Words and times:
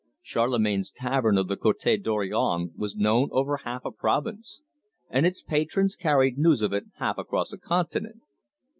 Charlemagne's 0.23 0.89
tavern 0.89 1.37
of 1.37 1.47
the 1.47 1.55
Cote 1.55 1.85
Dorion 2.01 2.71
was 2.75 2.95
known 2.95 3.29
over 3.31 3.57
half 3.57 3.85
a 3.85 3.91
province, 3.91 4.63
and 5.11 5.27
its 5.27 5.43
patrons 5.43 5.95
carried 5.95 6.39
news 6.39 6.63
of 6.63 6.73
it 6.73 6.85
half 6.95 7.19
across 7.19 7.53
a 7.53 7.59
continent. 7.59 8.23